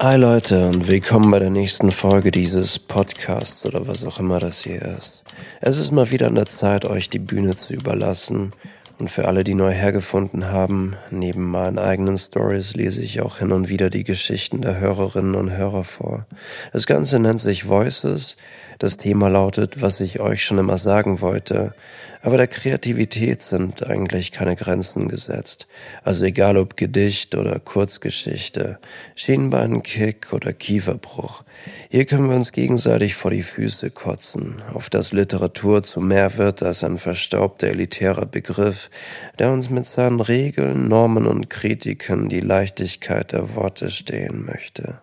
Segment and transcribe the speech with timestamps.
[0.00, 4.62] Hi Leute und willkommen bei der nächsten Folge dieses Podcasts oder was auch immer das
[4.62, 5.24] hier ist.
[5.60, 8.52] Es ist mal wieder an der Zeit, euch die Bühne zu überlassen.
[9.00, 13.50] Und für alle, die neu hergefunden haben, neben meinen eigenen Stories lese ich auch hin
[13.50, 16.26] und wieder die Geschichten der Hörerinnen und Hörer vor.
[16.72, 18.36] Das Ganze nennt sich Voices
[18.78, 21.74] das Thema lautet, was ich euch schon immer sagen wollte,
[22.22, 25.68] aber der Kreativität sind eigentlich keine Grenzen gesetzt.
[26.02, 28.78] Also egal ob Gedicht oder Kurzgeschichte,
[29.14, 31.44] Schienbeinkick oder Kieferbruch.
[31.90, 36.62] Hier können wir uns gegenseitig vor die Füße kotzen, auf das Literatur zu mehr wird
[36.62, 38.90] als ein verstaubter elitärer Begriff,
[39.38, 45.00] der uns mit seinen Regeln, Normen und Kritiken die Leichtigkeit der Worte stehen möchte.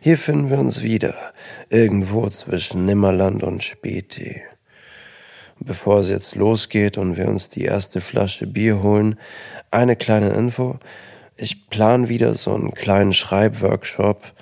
[0.00, 1.14] Hier finden wir uns wieder,
[1.68, 4.42] irgendwo zwischen Nimmerland und Späti.
[5.58, 9.18] Bevor es jetzt losgeht und wir uns die erste Flasche Bier holen,
[9.70, 10.78] eine kleine Info.
[11.36, 14.32] Ich plane wieder so einen kleinen Schreibworkshop,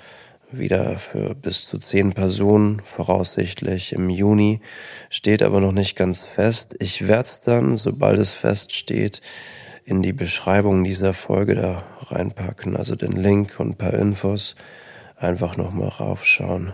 [0.51, 4.61] wieder für bis zu zehn Personen, voraussichtlich im Juni,
[5.09, 6.75] steht aber noch nicht ganz fest.
[6.79, 9.21] Ich werde es dann, sobald es feststeht,
[9.85, 14.55] in die Beschreibung dieser Folge da reinpacken, also den Link und ein paar Infos
[15.17, 16.73] einfach nochmal raufschauen.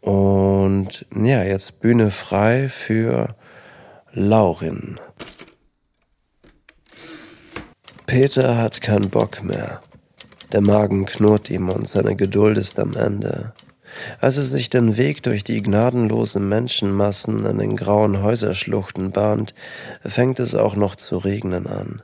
[0.00, 3.34] Und ja, jetzt Bühne frei für
[4.12, 5.00] Laurin.
[8.06, 9.80] Peter hat keinen Bock mehr.
[10.52, 13.52] Der Magen knurrt ihm und seine Geduld ist am Ende.
[14.20, 19.54] Als er sich den Weg durch die gnadenlosen Menschenmassen in den grauen Häuserschluchten bahnt,
[20.04, 22.02] fängt es auch noch zu regnen an.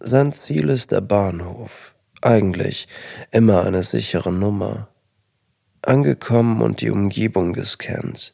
[0.00, 1.91] Sein Ziel ist der Bahnhof
[2.22, 2.88] eigentlich
[3.30, 4.88] immer eine sichere Nummer.
[5.82, 8.32] Angekommen und die Umgebung gescannt,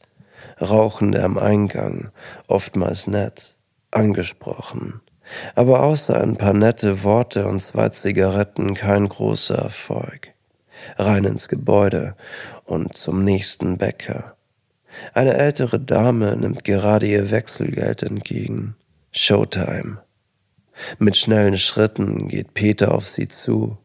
[0.60, 2.10] Rauchende am Eingang,
[2.46, 3.56] oftmals nett,
[3.90, 5.00] angesprochen,
[5.54, 10.34] aber außer ein paar nette Worte und zwei Zigaretten kein großer Erfolg.
[10.96, 12.16] Rein ins Gebäude
[12.64, 14.36] und zum nächsten Bäcker.
[15.14, 18.76] Eine ältere Dame nimmt gerade ihr Wechselgeld entgegen.
[19.12, 19.98] Showtime.
[20.98, 23.78] Mit schnellen Schritten geht Peter auf sie zu.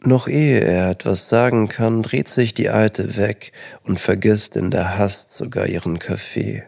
[0.00, 3.52] Noch ehe er etwas sagen kann, dreht sich die Alte weg
[3.82, 6.64] und vergisst in der Hast sogar ihren Kaffee.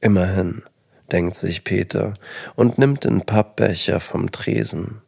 [0.00, 0.62] Immerhin,
[1.10, 2.14] denkt sich Peter
[2.54, 5.00] und nimmt den Pappbecher vom Tresen.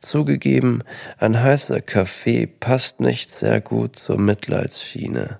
[0.00, 0.82] Zugegeben,
[1.18, 5.38] ein heißer Kaffee passt nicht sehr gut zur Mitleidsschiene.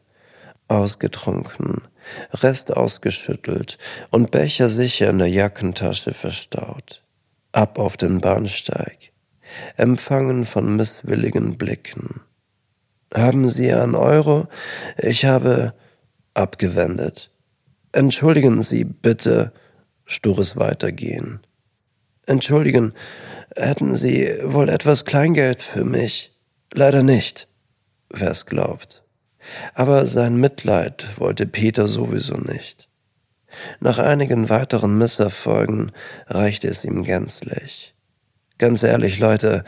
[0.69, 1.82] Ausgetrunken,
[2.32, 3.78] Rest ausgeschüttelt
[4.10, 7.02] und Becher sicher in der Jackentasche verstaut
[7.53, 9.13] ab auf den Bahnsteig,
[9.77, 12.21] empfangen von misswilligen Blicken.
[13.15, 14.49] Haben Sie ein Euro?
[14.97, 15.75] Ich habe
[16.35, 17.31] abgewendet.
[17.93, 19.53] Entschuldigen Sie bitte,
[20.07, 21.41] stures Weitergehen.
[22.27, 22.95] Entschuldigen,
[23.55, 26.33] hätten Sie wohl etwas Kleingeld für mich?
[26.73, 27.49] Leider nicht,
[28.09, 29.03] wer's glaubt.
[29.75, 32.89] Aber sein Mitleid wollte Peter sowieso nicht.
[33.81, 35.93] Nach einigen weiteren Misserfolgen
[36.29, 37.95] reichte es ihm gänzlich.
[38.59, 39.65] Ganz ehrlich, Leute,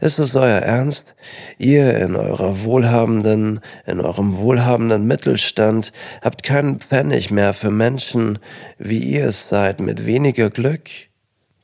[0.00, 1.16] ist es euer Ernst?
[1.58, 8.38] Ihr in eurer wohlhabenden, in eurem wohlhabenden Mittelstand habt keinen Pfennig mehr für Menschen,
[8.78, 10.88] wie ihr es seid, mit weniger Glück?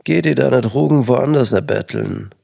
[0.04, 2.34] Geht ihr deine Drogen woanders erbetteln?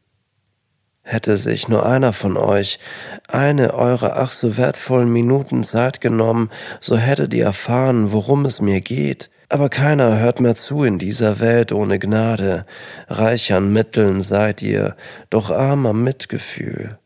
[1.10, 2.78] Hätte sich nur einer von euch
[3.26, 8.80] eine eurer ach so wertvollen Minuten Zeit genommen, so hättet ihr erfahren, worum es mir
[8.80, 9.28] geht.
[9.48, 12.64] Aber keiner hört mehr zu in dieser Welt ohne Gnade.
[13.08, 14.94] Reich an Mitteln seid ihr,
[15.30, 16.96] doch arm am Mitgefühl.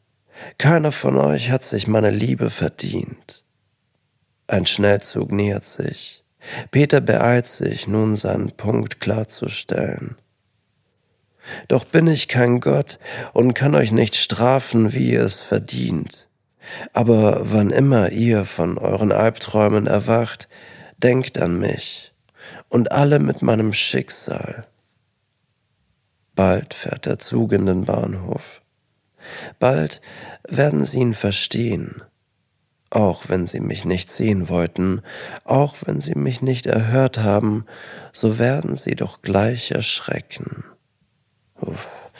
[0.58, 3.42] Keiner von euch hat sich meine Liebe verdient.
[4.46, 6.22] Ein Schnellzug nähert sich.
[6.70, 10.16] Peter beeilt sich, nun seinen Punkt klarzustellen.
[11.68, 12.98] Doch bin ich kein Gott
[13.32, 16.28] und kann euch nicht strafen, wie ihr es verdient.
[16.92, 20.48] Aber wann immer ihr von euren Albträumen erwacht,
[20.98, 22.12] denkt an mich
[22.68, 24.66] und alle mit meinem Schicksal.
[26.34, 28.62] Bald fährt der Zug in den Bahnhof.
[29.58, 30.00] Bald
[30.48, 32.02] werden sie ihn verstehen,
[32.90, 35.02] auch wenn sie mich nicht sehen wollten,
[35.44, 37.64] auch wenn sie mich nicht erhört haben,
[38.12, 40.64] so werden sie doch gleich erschrecken.
[41.66, 42.10] Uff,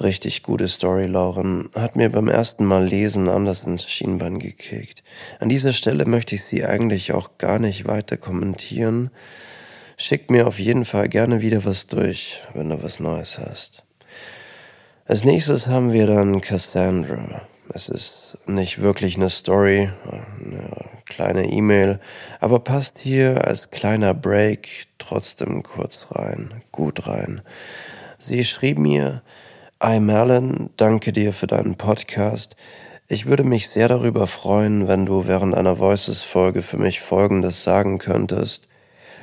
[0.00, 1.70] richtig gute Story, Lauren.
[1.74, 5.02] Hat mir beim ersten Mal lesen anders ins Schienbein gekickt.
[5.40, 9.10] An dieser Stelle möchte ich sie eigentlich auch gar nicht weiter kommentieren.
[9.96, 13.82] Schickt mir auf jeden Fall gerne wieder was durch, wenn du was Neues hast.
[15.06, 17.42] Als nächstes haben wir dann Cassandra.
[17.74, 21.98] Es ist nicht wirklich eine Story, eine kleine E-Mail,
[22.38, 27.42] aber passt hier als kleiner Break trotzdem kurz rein, gut rein.
[28.24, 29.20] Sie schrieb mir,
[29.82, 32.54] Hi Merlin, danke dir für deinen Podcast.
[33.08, 37.98] Ich würde mich sehr darüber freuen, wenn du während einer Voices-Folge für mich Folgendes sagen
[37.98, 38.68] könntest.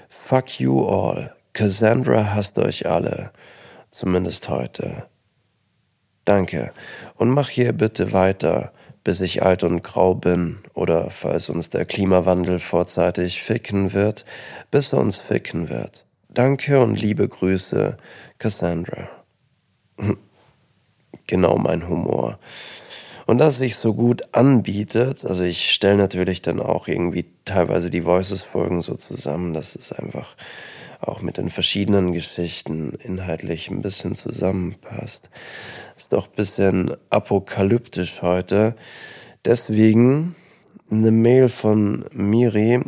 [0.10, 1.34] Fuck you all.
[1.54, 3.32] Cassandra hasst euch alle.
[3.90, 5.06] Zumindest heute.
[6.26, 6.74] Danke.
[7.16, 8.74] Und mach hier bitte weiter,
[9.06, 14.26] bis ich alt und grau bin oder falls uns der Klimawandel vorzeitig ficken wird,
[14.72, 16.04] bis er uns ficken wird.
[16.32, 17.98] Danke und liebe Grüße,
[18.38, 19.10] Cassandra.
[21.26, 22.40] Genau mein Humor.
[23.28, 28.04] Und dass sich so gut anbietet, also ich stelle natürlich dann auch irgendwie teilweise die
[28.04, 30.36] Voices-Folgen so zusammen, dass es einfach
[31.00, 35.30] auch mit den verschiedenen Geschichten inhaltlich ein bisschen zusammenpasst.
[35.96, 38.76] Ist doch ein bisschen apokalyptisch heute.
[39.46, 40.36] Deswegen
[40.90, 42.82] eine Mail von Miri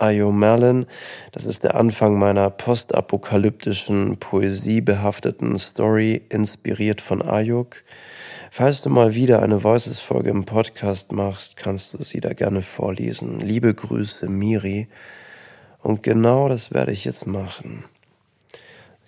[0.00, 0.86] Ayo Merlin.
[1.32, 7.82] Das ist der Anfang meiner postapokalyptischen, poesiebehafteten Story, inspiriert von Ayuk.
[8.50, 13.40] Falls du mal wieder eine Voices-Folge im Podcast machst, kannst du sie da gerne vorlesen.
[13.40, 14.88] Liebe Grüße, Miri.
[15.82, 17.84] Und genau das werde ich jetzt machen.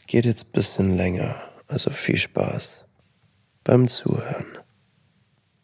[0.06, 1.36] Geht jetzt ein bisschen länger,
[1.68, 2.84] also viel Spaß
[3.64, 4.58] beim Zuhören.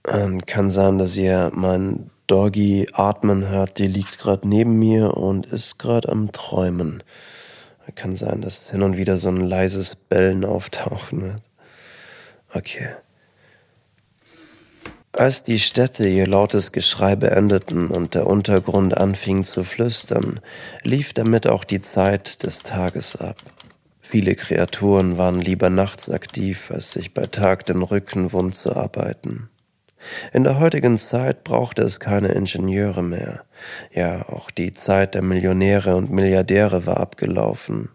[0.04, 5.46] Und kann sein, dass ihr mein Doggy atmen hört, die liegt gerade neben mir und
[5.46, 7.02] ist gerade am Träumen.
[7.94, 11.42] Kann sein, dass hin und wieder so ein leises Bellen auftauchen wird.
[12.52, 12.90] Okay.
[15.12, 20.40] Als die Städte ihr lautes Geschrei beendeten und der Untergrund anfing zu flüstern,
[20.82, 23.38] lief damit auch die Zeit des Tages ab.
[24.00, 29.48] Viele Kreaturen waren lieber nachts aktiv, als sich bei Tag den Rücken wund zu arbeiten.
[30.32, 33.44] In der heutigen Zeit brauchte es keine Ingenieure mehr.
[33.92, 37.90] Ja, auch die Zeit der Millionäre und Milliardäre war abgelaufen.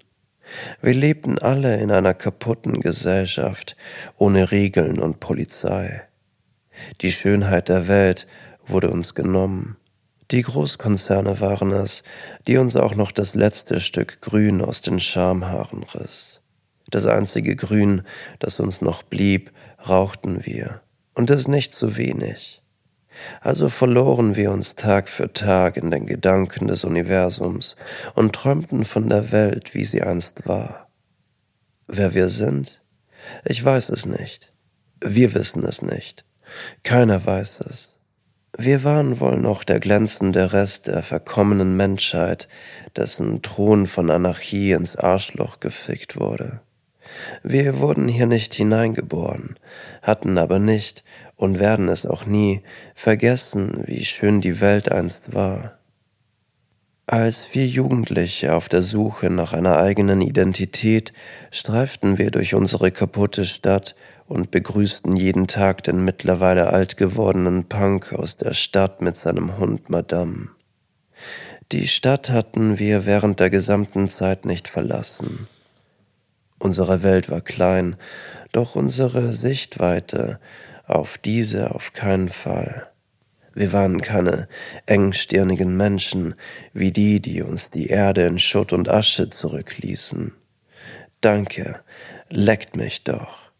[0.81, 3.75] Wir lebten alle in einer kaputten Gesellschaft,
[4.17, 6.03] ohne Regeln und Polizei.
[7.01, 8.27] Die Schönheit der Welt
[8.65, 9.77] wurde uns genommen.
[10.31, 12.03] Die Großkonzerne waren es,
[12.47, 16.41] die uns auch noch das letzte Stück Grün aus den Schamhaaren riss.
[16.89, 18.03] Das einzige Grün,
[18.39, 19.51] das uns noch blieb,
[19.87, 20.81] rauchten wir,
[21.13, 22.61] und das nicht zu wenig.
[23.41, 27.75] Also verloren wir uns Tag für Tag in den Gedanken des Universums
[28.15, 30.89] und träumten von der Welt, wie sie einst war.
[31.87, 32.81] Wer wir sind?
[33.45, 34.51] Ich weiß es nicht.
[34.99, 36.25] Wir wissen es nicht.
[36.83, 37.99] Keiner weiß es.
[38.57, 42.47] Wir waren wohl noch der glänzende Rest der verkommenen Menschheit,
[42.95, 46.61] dessen Thron von Anarchie ins Arschloch gefickt wurde.
[47.43, 49.55] Wir wurden hier nicht hineingeboren,
[50.01, 51.03] hatten aber nicht
[51.35, 52.61] und werden es auch nie
[52.95, 55.77] vergessen, wie schön die Welt einst war.
[57.05, 61.11] Als vier Jugendliche auf der Suche nach einer eigenen Identität
[61.51, 63.95] streiften wir durch unsere kaputte Stadt
[64.25, 69.89] und begrüßten jeden Tag den mittlerweile alt gewordenen Punk aus der Stadt mit seinem Hund
[69.89, 70.49] Madame.
[71.73, 75.47] Die Stadt hatten wir während der gesamten Zeit nicht verlassen.
[76.63, 77.97] Unsere Welt war klein,
[78.53, 80.39] doch unsere Sichtweite
[80.87, 82.87] auf diese auf keinen Fall.
[83.53, 84.47] Wir waren keine
[84.85, 86.35] engstirnigen Menschen
[86.71, 90.31] wie die, die uns die Erde in Schutt und Asche zurückließen.
[91.19, 91.81] Danke,
[92.29, 93.51] leckt mich doch.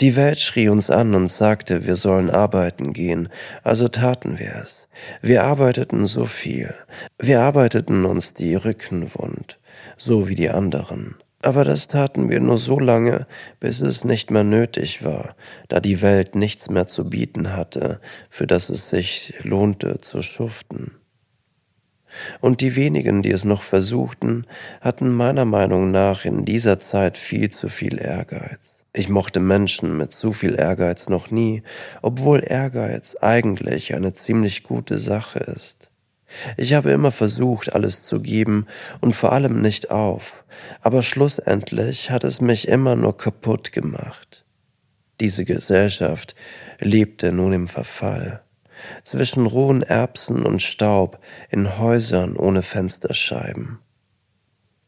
[0.00, 3.30] Die Welt schrie uns an und sagte, wir sollen arbeiten gehen,
[3.62, 4.88] also taten wir es.
[5.22, 6.74] Wir arbeiteten so viel,
[7.18, 9.58] wir arbeiteten uns die Rücken wund,
[9.96, 11.16] so wie die anderen.
[11.46, 13.28] Aber das taten wir nur so lange,
[13.60, 15.36] bis es nicht mehr nötig war,
[15.68, 18.00] da die Welt nichts mehr zu bieten hatte,
[18.30, 20.96] für das es sich lohnte zu schuften.
[22.40, 24.44] Und die wenigen, die es noch versuchten,
[24.80, 28.84] hatten meiner Meinung nach in dieser Zeit viel zu viel Ehrgeiz.
[28.92, 31.62] Ich mochte Menschen mit zu viel Ehrgeiz noch nie,
[32.02, 35.92] obwohl Ehrgeiz eigentlich eine ziemlich gute Sache ist.
[36.56, 38.66] Ich habe immer versucht, alles zu geben
[39.00, 40.44] und vor allem nicht auf,
[40.82, 44.44] aber schlussendlich hat es mich immer nur kaputt gemacht.
[45.20, 46.34] Diese Gesellschaft
[46.78, 48.42] lebte nun im Verfall.
[49.02, 51.18] Zwischen rohen Erbsen und Staub
[51.50, 53.78] in Häusern ohne Fensterscheiben.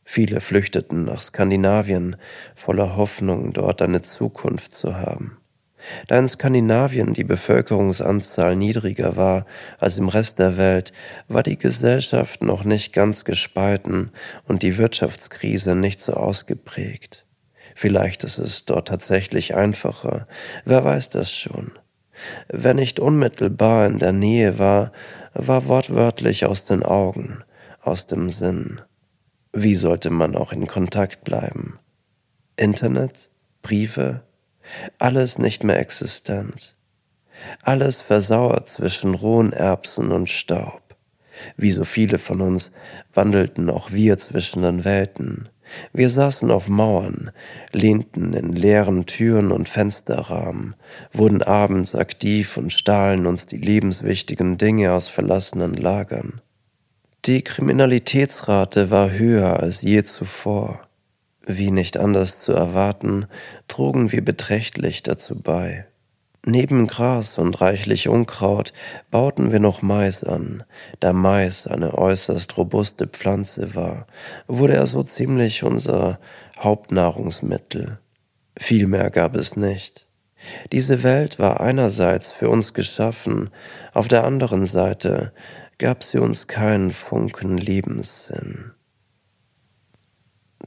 [0.05, 2.17] Viele flüchteten nach Skandinavien,
[2.55, 5.38] voller Hoffnung, dort eine Zukunft zu haben.
[6.07, 9.47] Da in Skandinavien die Bevölkerungsanzahl niedriger war
[9.79, 10.93] als im Rest der Welt,
[11.29, 14.11] war die Gesellschaft noch nicht ganz gespalten
[14.45, 17.25] und die Wirtschaftskrise nicht so ausgeprägt.
[17.75, 20.27] Vielleicht ist es dort tatsächlich einfacher,
[20.65, 21.73] wer weiß das schon.
[22.49, 24.93] Wer nicht unmittelbar in der Nähe war,
[25.35, 27.45] war wortwörtlich aus den Augen,
[27.81, 28.81] aus dem Sinn.
[29.53, 31.79] Wie sollte man auch in Kontakt bleiben?
[32.57, 33.31] Internet?
[33.63, 34.23] Briefe?
[34.99, 36.75] Alles nicht mehr existent.
[37.63, 40.83] Alles versauert zwischen rohen Erbsen und Staub.
[41.57, 42.73] Wie so viele von uns
[43.15, 45.49] wandelten auch wir zwischen den Welten.
[45.93, 47.31] Wir saßen auf Mauern,
[47.73, 50.75] lehnten in leeren Türen und Fensterrahmen,
[51.13, 56.41] wurden abends aktiv und stahlen uns die lebenswichtigen Dinge aus verlassenen Lagern.
[57.27, 60.88] Die Kriminalitätsrate war höher als je zuvor.
[61.51, 63.27] Wie nicht anders zu erwarten,
[63.69, 65.87] trugen wir beträchtlich dazu bei.
[66.45, 68.75] Neben Gras und reichlich Unkraut
[69.11, 70.63] bauten wir noch Mais an.
[71.01, 74.07] Da Mais eine äußerst robuste Pflanze war,
[74.47, 76.21] wurde er so ziemlich unser
[76.59, 77.99] Hauptnahrungsmittel.
[78.59, 80.07] Viel mehr gab es nicht.
[80.71, 83.49] Diese Welt war einerseits für uns geschaffen,
[83.95, 85.33] auf der anderen Seite
[85.79, 88.73] gab sie uns keinen Funken Lebenssinn.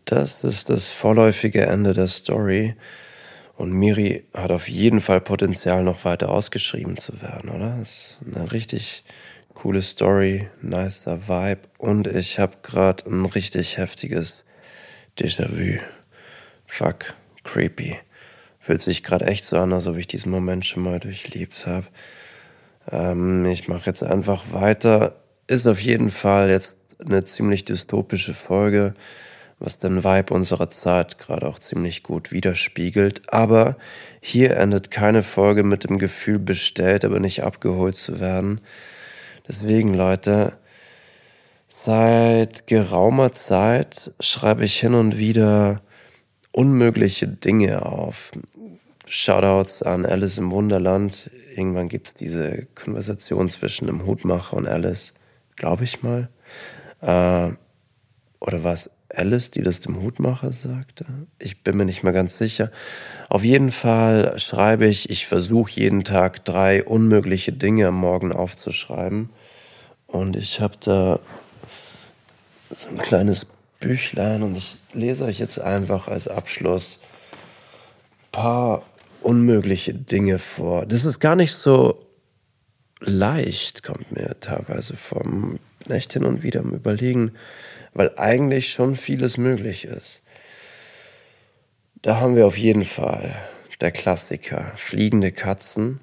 [0.05, 2.75] Das ist das vorläufige Ende der Story,
[3.61, 7.75] und Miri hat auf jeden Fall Potenzial, noch weiter ausgeschrieben zu werden, oder?
[7.77, 9.03] Das ist eine richtig
[9.53, 11.61] coole Story, nicer Vibe.
[11.77, 14.45] Und ich habe gerade ein richtig heftiges
[15.19, 15.79] Déjà-vu.
[16.65, 17.97] Fuck, creepy.
[18.59, 21.85] Fühlt sich gerade echt so an, als ob ich diesen Moment schon mal durchlebt habe.
[22.91, 25.21] Ähm, ich mache jetzt einfach weiter.
[25.45, 28.95] Ist auf jeden Fall jetzt eine ziemlich dystopische Folge
[29.61, 33.31] was den Vibe unserer Zeit gerade auch ziemlich gut widerspiegelt.
[33.31, 33.77] Aber
[34.19, 38.59] hier endet keine Folge mit dem Gefühl, bestellt, aber nicht abgeholt zu werden.
[39.47, 40.53] Deswegen, Leute,
[41.67, 45.81] seit geraumer Zeit schreibe ich hin und wieder
[46.51, 48.31] unmögliche Dinge auf.
[49.05, 51.29] Shoutouts an Alice im Wunderland.
[51.55, 55.13] Irgendwann gibt es diese Konversation zwischen dem Hutmacher und Alice,
[55.55, 56.29] glaube ich mal.
[57.01, 57.51] Äh,
[58.39, 61.05] oder was Alice, die das dem Hutmacher sagte?
[61.39, 62.71] Ich bin mir nicht mehr ganz sicher.
[63.29, 69.29] Auf jeden Fall schreibe ich, ich versuche jeden Tag drei unmögliche Dinge am Morgen aufzuschreiben.
[70.07, 71.19] Und ich habe da
[72.69, 73.47] so ein kleines
[73.79, 77.01] Büchlein und ich lese euch jetzt einfach als Abschluss
[77.31, 78.83] ein paar
[79.21, 80.85] unmögliche Dinge vor.
[80.85, 82.05] Das ist gar nicht so
[82.99, 85.23] leicht, kommt mir teilweise vor.
[85.23, 87.31] Bin hin und wieder am Überlegen,
[87.93, 90.23] weil eigentlich schon vieles möglich ist.
[92.01, 93.35] Da haben wir auf jeden Fall
[93.79, 95.99] der Klassiker, fliegende Katzen,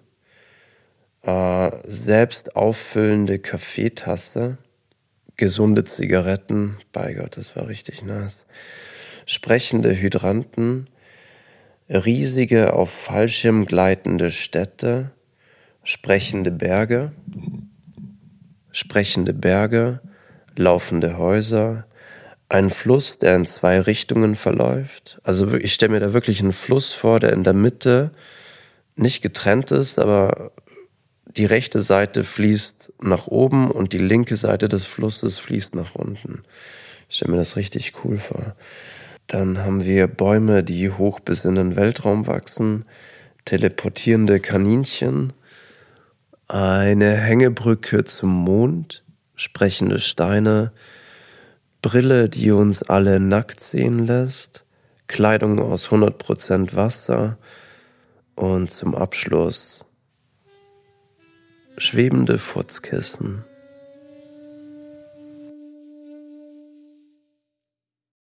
[1.23, 4.59] äh, selbst auffüllende Kaffeetasse,
[5.37, 8.47] gesunde Zigaretten, bei Gott, das war richtig nice,
[9.27, 10.89] sprechende Hydranten,
[11.89, 15.13] riesige auf Fallschirm gleitende Städte,
[15.85, 17.13] sprechende Berge,
[18.73, 20.01] sprechende Berge,
[20.59, 21.87] laufende Häuser,
[22.49, 25.21] ein Fluss, der in zwei Richtungen verläuft.
[25.23, 28.11] Also ich stelle mir da wirklich einen Fluss vor, der in der Mitte
[28.97, 30.53] nicht getrennt ist, aber
[31.25, 36.43] die rechte Seite fließt nach oben und die linke Seite des Flusses fließt nach unten.
[37.09, 38.57] Ich stelle mir das richtig cool vor.
[39.27, 42.87] Dann haben wir Bäume, die hoch bis in den Weltraum wachsen,
[43.45, 45.35] teleportierende Kaninchen,
[46.49, 49.05] eine Hängebrücke zum Mond,
[49.39, 50.73] sprechende Steine,
[51.81, 54.65] Brille, die uns alle nackt sehen lässt,
[55.07, 57.39] Kleidung aus 100% Wasser
[58.35, 59.85] und zum Abschluss
[61.79, 63.45] schwebende Furzkissen.